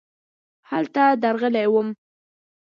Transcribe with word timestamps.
هلته 0.71 1.03
درغلې 1.23 1.65
وم. 1.73 1.87